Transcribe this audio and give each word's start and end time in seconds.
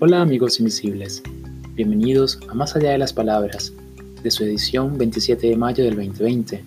Hola 0.00 0.20
amigos 0.22 0.60
invisibles, 0.60 1.22
bienvenidos 1.74 2.38
a 2.48 2.54
Más 2.54 2.76
allá 2.76 2.90
de 2.90 2.98
las 2.98 3.12
palabras, 3.12 3.72
de 4.22 4.30
su 4.30 4.44
edición 4.44 4.96
27 4.96 5.48
de 5.48 5.56
mayo 5.56 5.84
del 5.84 5.96
2020. 5.96 6.64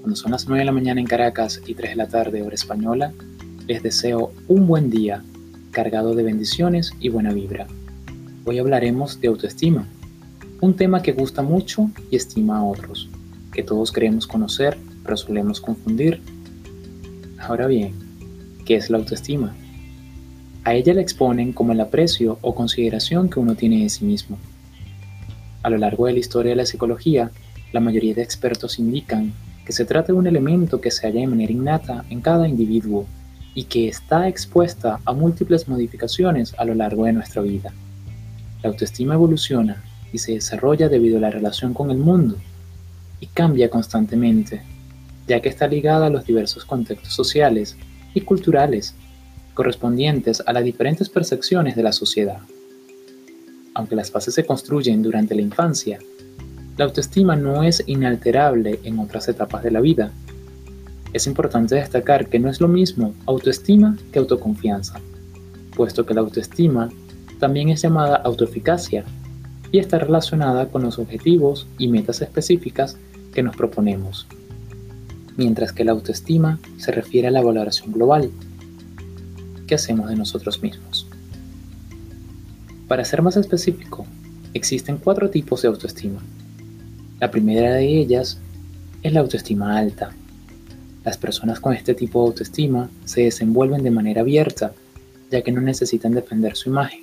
Cuando 0.00 0.14
son 0.14 0.30
las 0.30 0.46
9 0.46 0.60
de 0.60 0.64
la 0.64 0.72
mañana 0.72 1.00
en 1.00 1.06
Caracas 1.06 1.60
y 1.66 1.74
3 1.74 1.90
de 1.90 1.96
la 1.96 2.08
tarde 2.08 2.42
hora 2.42 2.54
española, 2.54 3.12
les 3.66 3.82
deseo 3.82 4.32
un 4.46 4.66
buen 4.66 4.90
día 4.90 5.24
cargado 5.72 6.14
de 6.14 6.22
bendiciones 6.22 6.92
y 7.00 7.08
buena 7.08 7.32
vibra. 7.32 7.66
Hoy 8.44 8.58
hablaremos 8.58 9.20
de 9.20 9.28
autoestima, 9.28 9.88
un 10.60 10.74
tema 10.74 11.02
que 11.02 11.12
gusta 11.12 11.42
mucho 11.42 11.90
y 12.10 12.16
estima 12.16 12.58
a 12.58 12.64
otros, 12.64 13.08
que 13.52 13.62
todos 13.64 13.90
queremos 13.90 14.26
conocer 14.26 14.78
pero 15.08 15.16
solemos 15.16 15.58
confundir. 15.58 16.20
Ahora 17.38 17.66
bien, 17.66 17.94
¿qué 18.66 18.76
es 18.76 18.90
la 18.90 18.98
autoestima? 18.98 19.56
A 20.68 20.74
ella 20.74 20.92
la 20.92 21.00
exponen 21.00 21.54
como 21.54 21.72
el 21.72 21.80
aprecio 21.80 22.38
o 22.42 22.54
consideración 22.54 23.30
que 23.30 23.40
uno 23.40 23.54
tiene 23.54 23.84
de 23.84 23.88
sí 23.88 24.04
mismo. 24.04 24.36
A 25.62 25.70
lo 25.70 25.78
largo 25.78 26.04
de 26.04 26.12
la 26.12 26.18
historia 26.18 26.50
de 26.50 26.56
la 26.56 26.66
psicología, 26.66 27.30
la 27.72 27.80
mayoría 27.80 28.12
de 28.12 28.20
expertos 28.20 28.78
indican 28.78 29.32
que 29.64 29.72
se 29.72 29.86
trata 29.86 30.08
de 30.08 30.18
un 30.18 30.26
elemento 30.26 30.82
que 30.82 30.90
se 30.90 31.06
halla 31.06 31.20
de 31.20 31.26
manera 31.26 31.54
innata 31.54 32.04
en 32.10 32.20
cada 32.20 32.46
individuo 32.46 33.06
y 33.54 33.64
que 33.64 33.88
está 33.88 34.28
expuesta 34.28 35.00
a 35.06 35.14
múltiples 35.14 35.68
modificaciones 35.68 36.54
a 36.58 36.66
lo 36.66 36.74
largo 36.74 37.06
de 37.06 37.14
nuestra 37.14 37.40
vida. 37.40 37.72
La 38.62 38.68
autoestima 38.68 39.14
evoluciona 39.14 39.82
y 40.12 40.18
se 40.18 40.32
desarrolla 40.32 40.90
debido 40.90 41.16
a 41.16 41.22
la 41.22 41.30
relación 41.30 41.72
con 41.72 41.90
el 41.90 41.96
mundo 41.96 42.36
y 43.20 43.26
cambia 43.28 43.70
constantemente, 43.70 44.60
ya 45.26 45.40
que 45.40 45.48
está 45.48 45.66
ligada 45.66 46.08
a 46.08 46.10
los 46.10 46.26
diversos 46.26 46.66
contextos 46.66 47.14
sociales 47.14 47.74
y 48.12 48.20
culturales 48.20 48.94
correspondientes 49.58 50.40
a 50.46 50.52
las 50.52 50.62
diferentes 50.62 51.08
percepciones 51.08 51.74
de 51.74 51.82
la 51.82 51.90
sociedad. 51.90 52.38
Aunque 53.74 53.96
las 53.96 54.12
bases 54.12 54.34
se 54.34 54.46
construyen 54.46 55.02
durante 55.02 55.34
la 55.34 55.42
infancia, 55.42 55.98
la 56.76 56.84
autoestima 56.84 57.34
no 57.34 57.64
es 57.64 57.82
inalterable 57.88 58.78
en 58.84 59.00
otras 59.00 59.26
etapas 59.26 59.64
de 59.64 59.72
la 59.72 59.80
vida. 59.80 60.12
Es 61.12 61.26
importante 61.26 61.74
destacar 61.74 62.28
que 62.28 62.38
no 62.38 62.48
es 62.48 62.60
lo 62.60 62.68
mismo 62.68 63.14
autoestima 63.26 63.98
que 64.12 64.20
autoconfianza, 64.20 65.00
puesto 65.74 66.06
que 66.06 66.14
la 66.14 66.20
autoestima 66.20 66.88
también 67.40 67.68
es 67.70 67.82
llamada 67.82 68.14
autoeficacia 68.14 69.02
y 69.72 69.80
está 69.80 69.98
relacionada 69.98 70.68
con 70.68 70.84
los 70.84 71.00
objetivos 71.00 71.66
y 71.78 71.88
metas 71.88 72.22
específicas 72.22 72.96
que 73.34 73.42
nos 73.42 73.56
proponemos, 73.56 74.28
mientras 75.36 75.72
que 75.72 75.82
la 75.82 75.90
autoestima 75.90 76.60
se 76.76 76.92
refiere 76.92 77.26
a 77.26 77.32
la 77.32 77.42
valoración 77.42 77.90
global 77.90 78.30
que 79.68 79.76
hacemos 79.76 80.08
de 80.08 80.16
nosotros 80.16 80.60
mismos. 80.60 81.06
Para 82.88 83.04
ser 83.04 83.22
más 83.22 83.36
específico, 83.36 84.06
existen 84.54 84.96
cuatro 84.96 85.30
tipos 85.30 85.62
de 85.62 85.68
autoestima. 85.68 86.20
La 87.20 87.30
primera 87.30 87.74
de 87.74 87.86
ellas 87.86 88.38
es 89.02 89.12
la 89.12 89.20
autoestima 89.20 89.78
alta. 89.78 90.10
Las 91.04 91.18
personas 91.18 91.60
con 91.60 91.74
este 91.74 91.94
tipo 91.94 92.22
de 92.22 92.28
autoestima 92.28 92.90
se 93.04 93.22
desenvuelven 93.22 93.82
de 93.82 93.90
manera 93.90 94.22
abierta, 94.22 94.72
ya 95.30 95.42
que 95.42 95.52
no 95.52 95.60
necesitan 95.60 96.14
defender 96.14 96.56
su 96.56 96.70
imagen. 96.70 97.02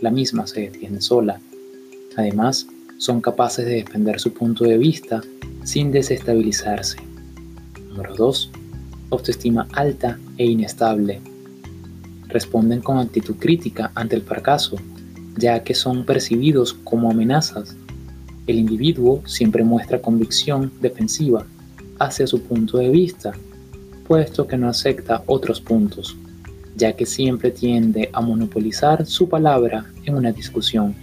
La 0.00 0.10
misma 0.10 0.46
se 0.46 0.60
defiende 0.60 1.00
sola. 1.00 1.40
Además, 2.16 2.66
son 2.98 3.20
capaces 3.22 3.64
de 3.64 3.76
defender 3.76 4.20
su 4.20 4.34
punto 4.34 4.64
de 4.64 4.76
vista 4.76 5.22
sin 5.64 5.90
desestabilizarse. 5.90 6.98
Número 7.88 8.14
2. 8.14 8.50
Autoestima 9.10 9.66
alta 9.72 10.18
e 10.36 10.44
inestable 10.44 11.20
responden 12.28 12.80
con 12.80 12.98
actitud 12.98 13.36
crítica 13.36 13.90
ante 13.94 14.16
el 14.16 14.22
fracaso, 14.22 14.76
ya 15.36 15.62
que 15.62 15.74
son 15.74 16.04
percibidos 16.04 16.74
como 16.74 17.10
amenazas. 17.10 17.76
El 18.46 18.58
individuo 18.58 19.22
siempre 19.26 19.64
muestra 19.64 20.00
convicción 20.00 20.72
defensiva 20.80 21.46
hacia 21.98 22.26
su 22.26 22.42
punto 22.42 22.78
de 22.78 22.90
vista, 22.90 23.32
puesto 24.06 24.46
que 24.46 24.56
no 24.56 24.68
acepta 24.68 25.22
otros 25.26 25.60
puntos, 25.60 26.16
ya 26.76 26.92
que 26.92 27.06
siempre 27.06 27.50
tiende 27.50 28.10
a 28.12 28.20
monopolizar 28.20 29.06
su 29.06 29.28
palabra 29.28 29.86
en 30.04 30.14
una 30.14 30.32
discusión, 30.32 30.94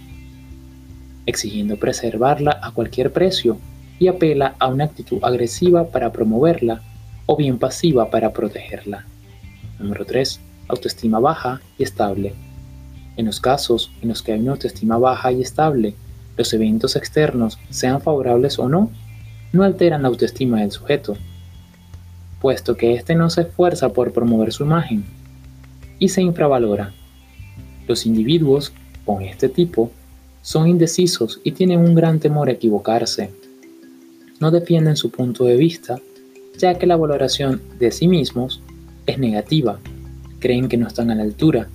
exigiendo 1.26 1.76
preservarla 1.76 2.58
a 2.62 2.70
cualquier 2.70 3.12
precio 3.12 3.58
y 3.98 4.08
apela 4.08 4.54
a 4.58 4.68
una 4.68 4.84
actitud 4.84 5.18
agresiva 5.22 5.88
para 5.88 6.12
promoverla 6.12 6.82
o 7.26 7.36
bien 7.36 7.58
pasiva 7.58 8.10
para 8.10 8.32
protegerla. 8.32 9.04
Número 9.78 10.04
3 10.04 10.40
autoestima 10.68 11.18
baja 11.18 11.60
y 11.78 11.82
estable. 11.82 12.34
En 13.16 13.26
los 13.26 13.40
casos 13.40 13.90
en 14.02 14.08
los 14.08 14.22
que 14.22 14.32
hay 14.32 14.40
una 14.40 14.52
autoestima 14.52 14.98
baja 14.98 15.30
y 15.32 15.40
estable, 15.40 15.94
los 16.36 16.52
eventos 16.52 16.96
externos, 16.96 17.58
sean 17.70 18.00
favorables 18.00 18.58
o 18.58 18.68
no, 18.68 18.90
no 19.52 19.62
alteran 19.62 20.02
la 20.02 20.08
autoestima 20.08 20.60
del 20.60 20.72
sujeto, 20.72 21.16
puesto 22.40 22.76
que 22.76 22.94
éste 22.94 23.14
no 23.14 23.30
se 23.30 23.42
esfuerza 23.42 23.90
por 23.90 24.12
promover 24.12 24.52
su 24.52 24.64
imagen 24.64 25.04
y 25.98 26.08
se 26.08 26.22
infravalora. 26.22 26.92
Los 27.86 28.04
individuos 28.06 28.72
con 29.04 29.22
este 29.22 29.48
tipo 29.48 29.92
son 30.42 30.68
indecisos 30.68 31.40
y 31.44 31.52
tienen 31.52 31.80
un 31.80 31.94
gran 31.94 32.18
temor 32.18 32.48
a 32.48 32.52
equivocarse. 32.52 33.30
No 34.40 34.50
defienden 34.50 34.96
su 34.96 35.10
punto 35.10 35.44
de 35.44 35.56
vista, 35.56 36.00
ya 36.58 36.76
que 36.76 36.86
la 36.86 36.96
valoración 36.96 37.62
de 37.78 37.92
sí 37.92 38.08
mismos 38.08 38.60
es 39.06 39.18
negativa 39.18 39.78
creen 40.44 40.68
que 40.68 40.76
no 40.76 40.86
están 40.86 41.10
a 41.10 41.14
la 41.14 41.22
altura. 41.22 41.68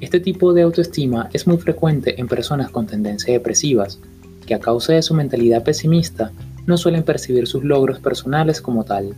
Este 0.00 0.20
tipo 0.20 0.52
de 0.52 0.62
autoestima 0.62 1.28
es 1.32 1.48
muy 1.48 1.56
frecuente 1.56 2.20
en 2.20 2.28
personas 2.28 2.70
con 2.70 2.86
tendencias 2.86 3.32
depresivas, 3.32 3.98
que 4.46 4.54
a 4.54 4.60
causa 4.60 4.92
de 4.92 5.02
su 5.02 5.12
mentalidad 5.12 5.64
pesimista 5.64 6.30
no 6.66 6.76
suelen 6.76 7.02
percibir 7.02 7.48
sus 7.48 7.64
logros 7.64 7.98
personales 7.98 8.62
como 8.62 8.84
tal, 8.84 9.16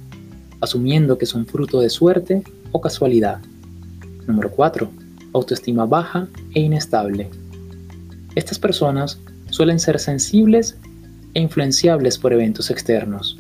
asumiendo 0.63 1.19
que 1.19 1.27
son 1.27 1.45
fruto 1.45 1.83
de 1.83 1.91
suerte 1.91 2.43
o 2.73 2.81
casualidad. 2.81 3.43
Número 4.27 4.51
4. 4.51 4.91
Autoestima 5.34 5.84
baja 5.84 6.27
e 6.55 6.61
inestable. 6.61 7.29
Estas 8.34 8.59
personas 8.59 9.21
suelen 9.51 9.79
ser 9.79 10.01
sensibles 10.01 10.79
e 11.34 11.41
influenciables 11.43 12.17
por 12.17 12.33
eventos 12.33 12.71
externos. 12.71 13.39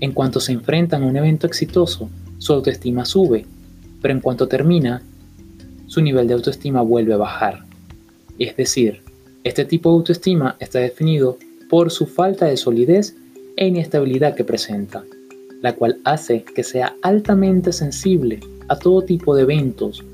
En 0.00 0.12
cuanto 0.12 0.40
se 0.40 0.52
enfrentan 0.52 1.04
a 1.04 1.06
un 1.06 1.16
evento 1.16 1.46
exitoso, 1.46 2.10
su 2.36 2.52
autoestima 2.52 3.06
sube 3.06 3.46
pero 4.00 4.14
en 4.14 4.20
cuanto 4.20 4.48
termina, 4.48 5.02
su 5.86 6.00
nivel 6.00 6.26
de 6.28 6.34
autoestima 6.34 6.82
vuelve 6.82 7.14
a 7.14 7.18
bajar. 7.18 7.64
Es 8.38 8.56
decir, 8.56 9.02
este 9.44 9.64
tipo 9.64 9.90
de 9.90 9.96
autoestima 9.96 10.56
está 10.60 10.78
definido 10.78 11.36
por 11.68 11.90
su 11.90 12.06
falta 12.06 12.46
de 12.46 12.56
solidez 12.56 13.16
e 13.56 13.66
inestabilidad 13.66 14.34
que 14.34 14.44
presenta, 14.44 15.04
la 15.62 15.74
cual 15.74 15.98
hace 16.04 16.42
que 16.42 16.62
sea 16.62 16.94
altamente 17.02 17.72
sensible 17.72 18.40
a 18.68 18.76
todo 18.76 19.02
tipo 19.02 19.34
de 19.34 19.42
eventos, 19.42 20.04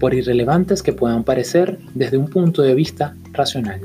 por 0.00 0.14
irrelevantes 0.14 0.82
que 0.82 0.92
puedan 0.92 1.24
parecer 1.24 1.78
desde 1.94 2.16
un 2.16 2.28
punto 2.28 2.62
de 2.62 2.74
vista 2.74 3.16
racional. 3.32 3.80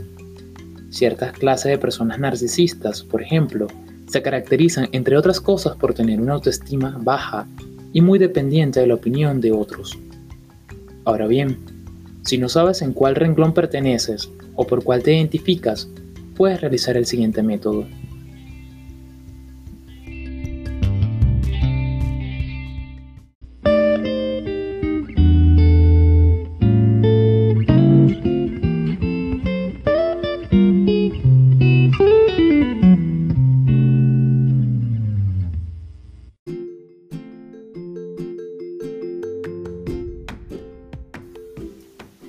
Ciertas 0.89 1.33
clases 1.33 1.71
de 1.71 1.77
personas 1.77 2.19
narcisistas, 2.19 3.03
por 3.03 3.21
ejemplo, 3.21 3.67
se 4.07 4.21
caracterizan, 4.21 4.89
entre 4.91 5.17
otras 5.17 5.41
cosas, 5.41 5.75
por 5.75 5.93
tener 5.93 6.21
una 6.21 6.33
autoestima 6.33 6.97
baja 7.01 7.47
y 7.93 8.01
muy 8.01 8.19
dependiente 8.19 8.79
de 8.79 8.87
la 8.87 8.95
opinión 8.95 9.39
de 9.39 9.53
otros. 9.53 9.97
Ahora 11.05 11.27
bien, 11.27 11.57
si 12.23 12.37
no 12.37 12.49
sabes 12.49 12.81
en 12.81 12.91
cuál 12.93 13.15
renglón 13.15 13.53
perteneces 13.53 14.29
o 14.55 14.65
por 14.65 14.83
cuál 14.83 15.03
te 15.03 15.13
identificas, 15.13 15.87
puedes 16.35 16.59
realizar 16.59 16.97
el 16.97 17.05
siguiente 17.05 17.43
método. 17.43 17.85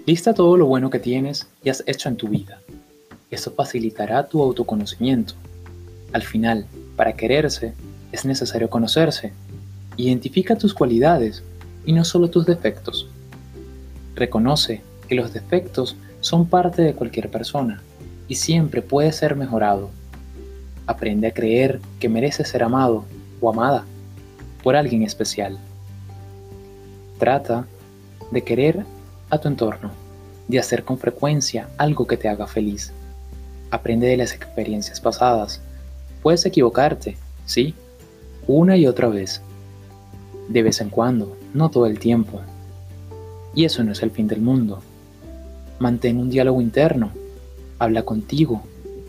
Lista 0.06 0.34
todo 0.34 0.58
lo 0.58 0.66
bueno 0.66 0.90
que 0.90 0.98
tienes 0.98 1.46
y 1.62 1.70
has 1.70 1.82
hecho 1.86 2.10
en 2.10 2.16
tu 2.16 2.28
vida. 2.28 2.60
Eso 3.30 3.52
facilitará 3.52 4.28
tu 4.28 4.42
autoconocimiento. 4.42 5.32
Al 6.12 6.20
final, 6.22 6.66
para 6.94 7.16
quererse, 7.16 7.72
es 8.12 8.26
necesario 8.26 8.68
conocerse. 8.68 9.32
Identifica 9.96 10.56
tus 10.56 10.74
cualidades 10.74 11.42
y 11.86 11.94
no 11.94 12.04
solo 12.04 12.28
tus 12.28 12.44
defectos. 12.44 13.08
Reconoce 14.14 14.82
que 15.08 15.14
los 15.14 15.32
defectos 15.32 15.96
son 16.20 16.48
parte 16.48 16.82
de 16.82 16.92
cualquier 16.92 17.30
persona 17.30 17.82
y 18.28 18.34
siempre 18.34 18.82
puede 18.82 19.10
ser 19.10 19.36
mejorado. 19.36 19.88
Aprende 20.86 21.28
a 21.28 21.32
creer 21.32 21.80
que 21.98 22.10
mereces 22.10 22.48
ser 22.48 22.62
amado 22.62 23.06
o 23.40 23.48
amada 23.48 23.86
por 24.62 24.76
alguien 24.76 25.02
especial. 25.02 25.58
Trata 27.18 27.66
de 28.30 28.42
querer 28.42 28.84
a 29.34 29.40
tu 29.40 29.48
entorno 29.48 29.90
de 30.48 30.58
hacer 30.58 30.84
con 30.84 30.98
frecuencia 30.98 31.68
algo 31.78 32.06
que 32.06 32.16
te 32.16 32.28
haga 32.28 32.46
feliz. 32.46 32.92
Aprende 33.70 34.06
de 34.06 34.16
las 34.16 34.32
experiencias 34.32 35.00
pasadas. 35.00 35.60
Puedes 36.22 36.44
equivocarte, 36.46 37.16
sí, 37.46 37.74
una 38.46 38.76
y 38.76 38.86
otra 38.86 39.08
vez. 39.08 39.40
De 40.48 40.62
vez 40.62 40.80
en 40.80 40.90
cuando, 40.90 41.36
no 41.54 41.70
todo 41.70 41.86
el 41.86 41.98
tiempo. 41.98 42.40
Y 43.54 43.64
eso 43.64 43.82
no 43.84 43.92
es 43.92 44.02
el 44.02 44.10
fin 44.10 44.28
del 44.28 44.40
mundo. 44.40 44.82
Mantén 45.78 46.18
un 46.18 46.30
diálogo 46.30 46.60
interno. 46.60 47.10
Habla 47.78 48.02
contigo, 48.02 48.62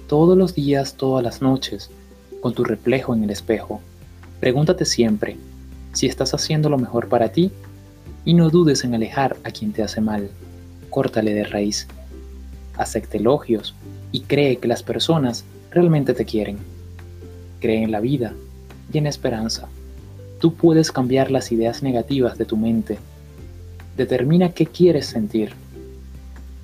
todos 0.07 0.37
los 0.37 0.55
días, 0.55 0.95
todas 0.95 1.23
las 1.23 1.41
noches, 1.41 1.89
con 2.41 2.53
tu 2.53 2.63
reflejo 2.63 3.13
en 3.13 3.23
el 3.23 3.29
espejo. 3.29 3.81
Pregúntate 4.39 4.85
siempre 4.85 5.37
si 5.93 6.07
estás 6.07 6.33
haciendo 6.33 6.69
lo 6.69 6.77
mejor 6.77 7.07
para 7.07 7.29
ti 7.29 7.51
y 8.25 8.33
no 8.33 8.49
dudes 8.49 8.83
en 8.83 8.95
alejar 8.95 9.37
a 9.43 9.51
quien 9.51 9.71
te 9.71 9.83
hace 9.83 10.01
mal. 10.01 10.29
Córtale 10.89 11.33
de 11.33 11.43
raíz. 11.43 11.87
Acepte 12.75 13.19
elogios 13.19 13.75
y 14.11 14.21
cree 14.21 14.57
que 14.57 14.67
las 14.67 14.83
personas 14.83 15.45
realmente 15.71 16.13
te 16.13 16.25
quieren. 16.25 16.57
Cree 17.59 17.83
en 17.83 17.91
la 17.91 17.99
vida 17.99 18.33
y 18.91 18.97
en 18.97 19.07
esperanza. 19.07 19.69
Tú 20.39 20.53
puedes 20.55 20.91
cambiar 20.91 21.31
las 21.31 21.51
ideas 21.51 21.83
negativas 21.83 22.37
de 22.37 22.45
tu 22.45 22.57
mente. 22.57 22.97
Determina 23.95 24.51
qué 24.51 24.65
quieres 24.65 25.05
sentir. 25.05 25.53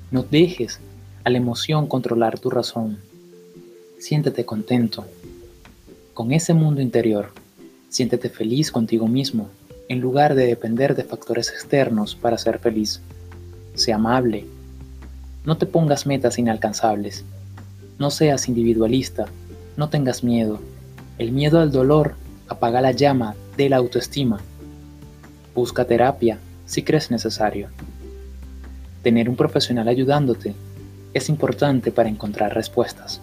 No 0.09 0.23
dejes 0.23 0.79
a 1.23 1.29
la 1.29 1.37
emoción 1.37 1.87
controlar 1.87 2.39
tu 2.39 2.49
razón. 2.49 2.97
Siéntete 3.99 4.45
contento. 4.45 5.05
Con 6.13 6.33
ese 6.33 6.53
mundo 6.53 6.81
interior, 6.81 7.31
siéntete 7.89 8.29
feliz 8.29 8.71
contigo 8.71 9.07
mismo, 9.07 9.49
en 9.91 9.99
lugar 9.99 10.35
de 10.35 10.45
depender 10.45 10.95
de 10.95 11.03
factores 11.03 11.49
externos 11.49 12.15
para 12.15 12.37
ser 12.37 12.59
feliz. 12.59 13.01
Sé 13.73 13.91
amable. 13.91 14.45
No 15.43 15.57
te 15.57 15.65
pongas 15.65 16.05
metas 16.05 16.39
inalcanzables. 16.39 17.25
No 17.99 18.09
seas 18.09 18.47
individualista. 18.47 19.25
No 19.75 19.89
tengas 19.89 20.23
miedo. 20.23 20.61
El 21.17 21.33
miedo 21.33 21.59
al 21.59 21.73
dolor 21.73 22.15
apaga 22.47 22.79
la 22.79 22.93
llama 22.93 23.35
de 23.57 23.67
la 23.67 23.75
autoestima. 23.75 24.39
Busca 25.53 25.83
terapia 25.83 26.37
si 26.65 26.83
crees 26.83 27.11
necesario. 27.11 27.67
Tener 29.03 29.27
un 29.27 29.35
profesional 29.35 29.89
ayudándote 29.89 30.55
es 31.13 31.27
importante 31.27 31.91
para 31.91 32.07
encontrar 32.07 32.55
respuestas. 32.55 33.19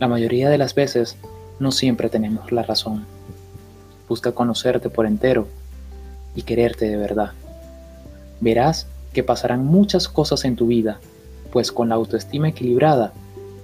La 0.00 0.08
mayoría 0.08 0.48
de 0.48 0.56
las 0.56 0.74
veces 0.74 1.18
no 1.60 1.70
siempre 1.70 2.08
tenemos 2.08 2.50
la 2.50 2.62
razón. 2.62 3.17
Busca 4.08 4.32
conocerte 4.32 4.90
por 4.90 5.06
entero 5.06 5.46
y 6.34 6.42
quererte 6.42 6.86
de 6.88 6.96
verdad. 6.96 7.32
Verás 8.40 8.86
que 9.12 9.22
pasarán 9.22 9.64
muchas 9.64 10.08
cosas 10.08 10.44
en 10.44 10.56
tu 10.56 10.66
vida, 10.66 11.00
pues 11.52 11.72
con 11.72 11.88
la 11.88 11.96
autoestima 11.96 12.48
equilibrada 12.48 13.12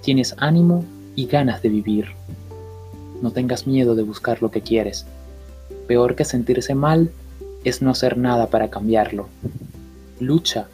tienes 0.01 0.35
ánimo 0.37 0.85
y 1.15 1.27
ganas 1.27 1.61
de 1.61 1.69
vivir. 1.69 2.07
No 3.21 3.31
tengas 3.31 3.65
miedo 3.65 3.95
de 3.95 4.03
buscar 4.03 4.41
lo 4.41 4.51
que 4.51 4.61
quieres. 4.61 5.05
Peor 5.87 6.15
que 6.15 6.25
sentirse 6.25 6.75
mal 6.75 7.11
es 7.63 7.81
no 7.81 7.89
hacer 7.89 8.17
nada 8.17 8.47
para 8.47 8.69
cambiarlo. 8.69 9.29
Lucha 10.19 10.67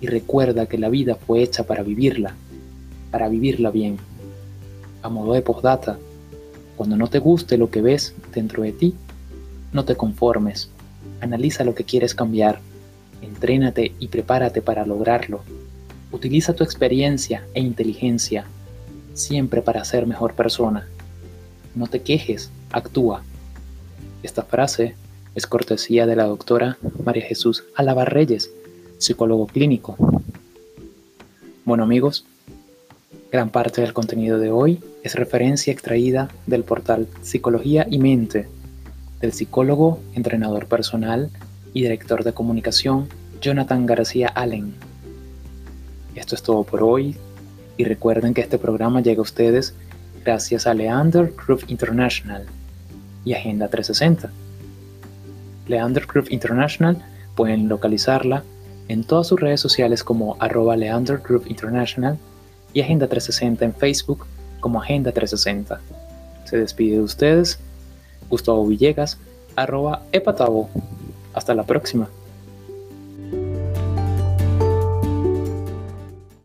y 0.00 0.08
recuerda 0.08 0.66
que 0.66 0.78
la 0.78 0.88
vida 0.88 1.14
fue 1.14 1.42
hecha 1.42 1.64
para 1.64 1.82
vivirla, 1.82 2.34
para 3.10 3.28
vivirla 3.28 3.70
bien 3.70 3.98
a 5.06 5.08
modo 5.08 5.34
de 5.34 5.42
postdata, 5.42 5.98
cuando 6.76 6.96
no 6.96 7.08
te 7.08 7.20
guste 7.20 7.56
lo 7.56 7.70
que 7.70 7.80
ves 7.80 8.14
dentro 8.34 8.64
de 8.64 8.72
ti, 8.72 8.94
no 9.72 9.84
te 9.84 9.96
conformes, 9.96 10.70
analiza 11.20 11.64
lo 11.64 11.74
que 11.74 11.84
quieres 11.84 12.14
cambiar, 12.14 12.60
entrénate 13.22 13.92
y 13.98 14.08
prepárate 14.08 14.62
para 14.62 14.86
lograrlo. 14.86 15.42
Utiliza 16.12 16.54
tu 16.54 16.64
experiencia 16.64 17.44
e 17.54 17.60
inteligencia 17.60 18.44
siempre 19.14 19.62
para 19.62 19.84
ser 19.84 20.06
mejor 20.06 20.34
persona. 20.34 20.86
No 21.74 21.86
te 21.86 22.02
quejes, 22.02 22.50
actúa. 22.70 23.22
Esta 24.22 24.42
frase 24.42 24.94
es 25.34 25.46
cortesía 25.46 26.06
de 26.06 26.16
la 26.16 26.24
doctora 26.24 26.78
María 27.04 27.24
Jesús 27.26 27.64
Alabar 27.74 28.12
Reyes, 28.12 28.50
psicólogo 28.98 29.46
clínico. 29.46 29.96
Bueno 31.64 31.82
amigos, 31.82 32.24
Gran 33.30 33.50
parte 33.50 33.80
del 33.80 33.92
contenido 33.92 34.38
de 34.38 34.50
hoy 34.50 34.80
es 35.02 35.14
referencia 35.14 35.72
extraída 35.72 36.30
del 36.46 36.62
portal 36.62 37.08
Psicología 37.22 37.86
y 37.90 37.98
Mente 37.98 38.48
del 39.20 39.32
psicólogo, 39.32 40.00
entrenador 40.14 40.66
personal 40.66 41.30
y 41.72 41.82
director 41.82 42.24
de 42.24 42.32
comunicación 42.32 43.08
Jonathan 43.40 43.86
García 43.86 44.28
Allen. 44.28 44.74
Esto 46.14 46.34
es 46.34 46.42
todo 46.42 46.64
por 46.64 46.82
hoy 46.82 47.16
y 47.76 47.84
recuerden 47.84 48.34
que 48.34 48.40
este 48.40 48.58
programa 48.58 49.00
llega 49.00 49.20
a 49.20 49.22
ustedes 49.22 49.74
gracias 50.24 50.66
a 50.66 50.74
Leander 50.74 51.32
Group 51.46 51.64
International 51.68 52.46
y 53.24 53.34
Agenda 53.34 53.68
360. 53.68 54.30
Leander 55.68 56.06
Group 56.06 56.28
International 56.30 57.02
pueden 57.34 57.68
localizarla 57.68 58.42
en 58.88 59.04
todas 59.04 59.26
sus 59.26 59.40
redes 59.40 59.60
sociales 59.60 60.04
como 60.04 60.36
arroba 60.40 60.76
Leander 60.76 61.18
Group 61.18 61.44
International 61.48 62.18
y 62.72 62.80
Agenda 62.80 63.06
360 63.06 63.64
en 63.64 63.74
Facebook 63.74 64.26
como 64.60 64.80
Agenda 64.80 65.12
360. 65.12 65.80
Se 66.44 66.56
despide 66.56 66.96
de 66.96 67.02
ustedes 67.02 67.58
Gustavo 68.28 68.66
Villegas, 68.66 69.18
arroba 69.54 70.02
epatavo. 70.12 70.68
Hasta 71.34 71.54
la 71.54 71.64
próxima. 71.64 72.08